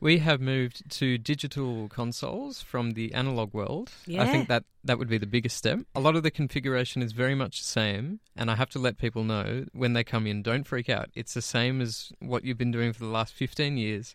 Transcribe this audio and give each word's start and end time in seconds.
We 0.00 0.18
have 0.18 0.40
moved 0.40 0.90
to 0.98 1.18
digital 1.18 1.88
consoles 1.88 2.62
from 2.62 2.92
the 2.92 3.14
analog 3.14 3.54
world. 3.54 3.90
Yeah. 4.06 4.22
I 4.22 4.26
think 4.26 4.48
that 4.48 4.64
that 4.84 4.98
would 4.98 5.08
be 5.08 5.18
the 5.18 5.26
biggest 5.26 5.56
step. 5.56 5.80
A 5.94 6.00
lot 6.00 6.16
of 6.16 6.22
the 6.22 6.30
configuration 6.30 7.02
is 7.02 7.12
very 7.12 7.34
much 7.34 7.60
the 7.60 7.66
same, 7.66 8.20
and 8.36 8.50
I 8.50 8.56
have 8.56 8.70
to 8.70 8.78
let 8.78 8.98
people 8.98 9.24
know 9.24 9.66
when 9.72 9.94
they 9.94 10.04
come 10.04 10.26
in, 10.26 10.42
don't 10.42 10.66
freak 10.66 10.88
out. 10.88 11.08
It's 11.14 11.34
the 11.34 11.42
same 11.42 11.80
as 11.80 12.12
what 12.20 12.44
you've 12.44 12.58
been 12.58 12.70
doing 12.70 12.92
for 12.92 13.00
the 13.00 13.10
last 13.10 13.32
15 13.34 13.76
years. 13.76 14.14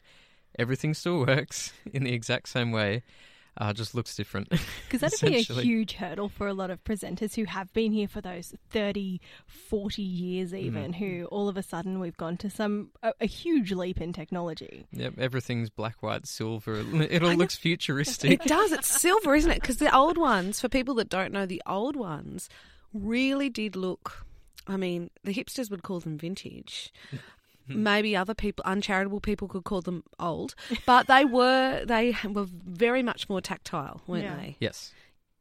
Everything 0.60 0.94
still 0.94 1.20
works 1.28 1.74
in 1.92 2.04
the 2.04 2.14
exact 2.14 2.50
same 2.50 2.72
way. 2.72 3.04
Uh, 3.58 3.74
just 3.74 3.94
looks 3.94 4.16
different. 4.16 4.48
Because 4.92 5.02
that'd 5.02 5.20
be 5.30 5.38
a 5.38 5.42
huge 5.42 5.94
hurdle 5.94 6.28
for 6.30 6.48
a 6.48 6.54
lot 6.54 6.70
of 6.70 6.84
presenters 6.84 7.36
who 7.36 7.46
have 7.46 7.72
been 7.74 7.92
here 7.94 8.08
for 8.08 8.20
those 8.22 8.54
30, 8.72 9.20
40 9.48 10.02
years, 10.02 10.52
Mm. 10.52 10.60
even, 10.60 10.94
who 10.94 11.26
all 11.32 11.48
of 11.50 11.56
a 11.58 11.64
sudden 11.64 12.00
we've 12.00 12.18
gone 12.18 12.36
to 12.38 12.50
some 12.50 12.92
a, 13.04 13.14
a 13.22 13.26
huge 13.26 13.72
leap 13.72 14.00
in 14.02 14.12
technology. 14.14 14.86
Yep, 14.92 15.14
everything's 15.18 15.70
black, 15.70 16.02
white, 16.04 16.28
silver. 16.28 16.76
It 16.94 17.24
all 17.24 17.36
looks 17.36 17.56
futuristic. 17.56 18.32
It 18.32 18.44
does. 18.44 18.72
It's 18.72 18.88
silver, 19.02 19.36
isn't 19.36 19.52
it? 19.52 19.62
Because 19.62 19.78
the 19.78 19.94
old 19.96 20.18
ones, 20.18 20.60
for 20.60 20.68
people 20.70 20.96
that 20.96 21.10
don't 21.10 21.32
know, 21.32 21.46
the 21.46 21.62
old 21.66 21.96
ones 21.96 22.50
really 22.94 23.50
did 23.50 23.76
look. 23.76 24.26
I 24.68 24.78
mean, 24.78 25.10
the 25.24 25.34
hipsters 25.34 25.70
would 25.72 25.84
call 25.84 26.00
them 26.00 26.18
vintage. 26.18 26.92
Maybe 27.68 28.16
other 28.16 28.34
people, 28.34 28.64
uncharitable 28.66 29.20
people, 29.20 29.48
could 29.48 29.64
call 29.64 29.82
them 29.82 30.04
old, 30.20 30.56
but 30.86 31.08
they 31.08 31.26
were 31.38 31.84
they 31.86 32.16
were 32.28 32.46
very 32.50 33.04
much 33.04 33.30
more 33.30 33.42
tactile, 33.42 34.02
weren't 34.08 34.24
Yeah. 34.24 34.36
they? 34.36 34.58
yes. 34.60 34.94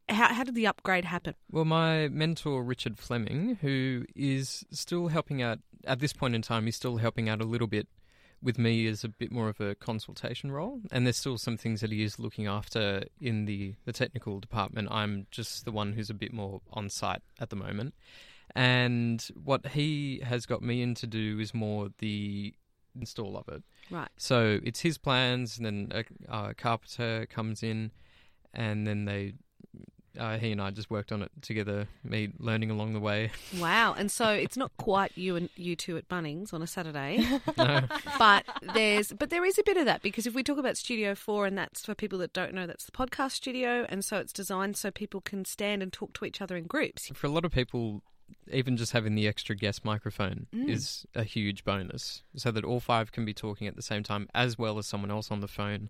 How, 0.09 0.33
how 0.33 0.43
did 0.43 0.55
the 0.55 0.67
upgrade 0.67 1.05
happen? 1.05 1.35
Well, 1.51 1.63
my 1.63 2.09
mentor, 2.09 2.63
Richard 2.63 2.97
Fleming, 2.97 3.57
who 3.61 4.05
is 4.13 4.65
still 4.71 5.07
helping 5.07 5.41
out 5.41 5.59
at 5.85 5.99
this 5.99 6.11
point 6.11 6.35
in 6.35 6.41
time, 6.41 6.65
he's 6.65 6.75
still 6.75 6.97
helping 6.97 7.29
out 7.29 7.39
a 7.39 7.45
little 7.45 7.67
bit 7.67 7.87
with 8.43 8.57
me 8.57 8.87
as 8.87 9.03
a 9.05 9.07
bit 9.07 9.31
more 9.31 9.47
of 9.47 9.61
a 9.61 9.75
consultation 9.75 10.51
role. 10.51 10.81
And 10.91 11.05
there's 11.05 11.15
still 11.17 11.37
some 11.37 11.55
things 11.57 11.79
that 11.81 11.91
he 11.91 12.03
is 12.03 12.19
looking 12.19 12.47
after 12.47 13.03
in 13.21 13.45
the, 13.45 13.75
the 13.85 13.93
technical 13.93 14.39
department. 14.39 14.89
I'm 14.91 15.27
just 15.31 15.63
the 15.63 15.71
one 15.71 15.93
who's 15.93 16.09
a 16.09 16.13
bit 16.15 16.33
more 16.33 16.59
on 16.73 16.89
site 16.89 17.21
at 17.39 17.49
the 17.51 17.55
moment. 17.55 17.93
And 18.55 19.25
what 19.43 19.67
he 19.67 20.21
has 20.23 20.45
got 20.45 20.61
me 20.61 20.81
in 20.81 20.95
to 20.95 21.07
do 21.07 21.39
is 21.39 21.53
more 21.53 21.89
the 21.99 22.53
install 22.99 23.37
of 23.37 23.47
it. 23.47 23.63
Right. 23.89 24.09
So 24.17 24.59
it's 24.63 24.81
his 24.81 24.97
plans, 24.97 25.57
and 25.57 25.65
then 25.65 26.05
a, 26.29 26.35
a 26.49 26.53
carpenter 26.53 27.25
comes 27.29 27.63
in, 27.63 27.91
and 28.53 28.85
then 28.85 29.05
they, 29.05 29.33
uh, 30.19 30.37
he 30.37 30.51
and 30.51 30.61
I 30.61 30.71
just 30.71 30.89
worked 30.89 31.11
on 31.11 31.21
it 31.21 31.31
together. 31.41 31.87
Me 32.03 32.29
learning 32.37 32.71
along 32.71 32.93
the 32.93 32.99
way. 32.99 33.31
Wow. 33.59 33.93
And 33.97 34.09
so 34.11 34.29
it's 34.29 34.57
not 34.57 34.71
quite 34.77 35.11
you 35.15 35.35
and 35.35 35.49
you 35.55 35.75
two 35.75 35.97
at 35.97 36.07
Bunnings 36.09 36.53
on 36.53 36.61
a 36.61 36.67
Saturday, 36.67 37.25
No. 37.57 37.81
but 38.17 38.45
there's 38.73 39.11
but 39.13 39.29
there 39.29 39.45
is 39.45 39.57
a 39.57 39.63
bit 39.63 39.77
of 39.77 39.85
that 39.85 40.01
because 40.01 40.25
if 40.25 40.33
we 40.33 40.43
talk 40.43 40.57
about 40.57 40.77
Studio 40.77 41.15
Four, 41.15 41.45
and 41.45 41.57
that's 41.57 41.85
for 41.85 41.95
people 41.95 42.19
that 42.19 42.33
don't 42.33 42.53
know, 42.53 42.65
that's 42.67 42.85
the 42.85 42.91
podcast 42.91 43.31
studio, 43.31 43.85
and 43.89 44.03
so 44.03 44.17
it's 44.17 44.33
designed 44.33 44.77
so 44.77 44.89
people 44.91 45.21
can 45.21 45.45
stand 45.45 45.81
and 45.83 45.91
talk 45.93 46.13
to 46.13 46.25
each 46.25 46.41
other 46.41 46.55
in 46.57 46.65
groups. 46.65 47.09
For 47.13 47.27
a 47.27 47.29
lot 47.29 47.45
of 47.45 47.51
people, 47.51 48.01
even 48.51 48.77
just 48.77 48.91
having 48.91 49.15
the 49.15 49.27
extra 49.27 49.55
guest 49.55 49.83
microphone 49.85 50.47
Mm. 50.53 50.69
is 50.69 51.05
a 51.15 51.23
huge 51.23 51.63
bonus, 51.63 52.23
so 52.35 52.51
that 52.51 52.63
all 52.63 52.79
five 52.79 53.11
can 53.11 53.25
be 53.25 53.33
talking 53.33 53.67
at 53.67 53.75
the 53.75 53.81
same 53.81 54.03
time, 54.03 54.27
as 54.33 54.57
well 54.57 54.77
as 54.77 54.87
someone 54.87 55.11
else 55.11 55.31
on 55.31 55.39
the 55.39 55.47
phone, 55.47 55.89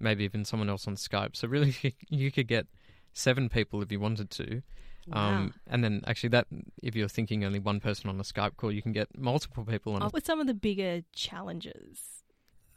maybe 0.00 0.24
even 0.24 0.44
someone 0.44 0.68
else 0.68 0.86
on 0.86 0.96
Skype. 0.96 1.36
So 1.36 1.48
really, 1.48 1.74
you 2.08 2.30
could 2.32 2.48
get 2.48 2.66
seven 3.12 3.48
people 3.48 3.82
if 3.82 3.90
you 3.92 4.00
wanted 4.00 4.30
to. 4.30 4.62
Um, 5.10 5.54
and 5.66 5.82
then 5.82 6.02
actually, 6.06 6.28
that 6.30 6.46
if 6.82 6.94
you're 6.94 7.08
thinking 7.08 7.42
only 7.42 7.58
one 7.58 7.80
person 7.80 8.10
on 8.10 8.20
a 8.20 8.22
Skype 8.22 8.56
call, 8.58 8.70
you 8.70 8.82
can 8.82 8.92
get 8.92 9.16
multiple 9.16 9.64
people 9.64 9.94
on. 9.94 10.02
What 10.02 10.26
some 10.26 10.38
of 10.38 10.46
the 10.46 10.52
bigger 10.54 11.00
challenges? 11.14 12.22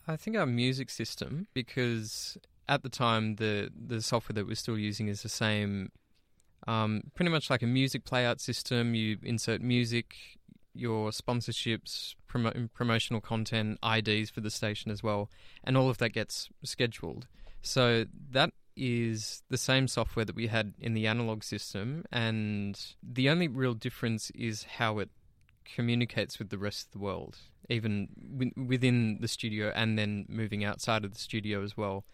I 0.08 0.16
think 0.16 0.38
our 0.38 0.46
music 0.46 0.90
system, 0.90 1.48
because 1.54 2.38
at 2.70 2.84
the 2.84 2.90
time 2.90 3.36
the 3.36 3.70
the 3.76 4.02
software 4.02 4.34
that 4.36 4.48
we're 4.48 4.56
still 4.56 4.78
using 4.78 5.10
is 5.10 5.24
the 5.24 5.30
same, 5.30 5.92
um, 6.68 7.04
pretty 7.16 7.32
much 7.32 7.50
like 7.50 7.62
a 7.62 7.68
music 7.68 8.06
playout 8.06 8.40
system. 8.40 8.96
You 8.96 9.18
insert 9.24 9.62
music, 9.62 10.16
your 10.74 11.10
sponsorships, 11.12 12.16
promo- 12.30 12.70
promotional 12.74 13.22
content, 13.22 13.80
IDs 13.84 14.30
for 14.30 14.42
the 14.42 14.52
station 14.52 14.92
as 14.92 15.04
well, 15.04 15.30
and 15.64 15.78
all 15.78 15.90
of 15.90 15.98
that 16.00 16.10
gets 16.10 16.50
scheduled. 16.64 17.28
So 17.62 18.06
that 18.32 18.52
is 18.76 19.44
the 19.50 19.58
same 19.58 19.88
software 19.88 20.26
that 20.26 20.36
we 20.36 20.48
had 20.48 20.74
in 20.80 20.94
the 20.94 21.08
analog 21.08 21.44
system, 21.44 22.06
and 22.12 22.80
the 23.04 23.30
only 23.30 23.48
real 23.48 23.74
difference 23.74 24.32
is 24.32 24.64
how 24.78 25.00
it 25.00 25.10
communicates 25.66 26.40
with 26.40 26.50
the 26.50 26.58
rest 26.58 26.88
of 26.88 26.92
the 26.94 27.00
world, 27.00 27.38
even 27.70 28.10
wi- 28.38 28.54
within 28.68 29.20
the 29.22 29.28
studio 29.28 29.72
and 29.76 29.98
then 29.98 30.26
moving 30.28 30.64
outside 30.64 31.06
of 31.06 31.14
the 31.14 31.20
studio 31.20 31.64
as 31.64 31.78
well. 31.78 32.06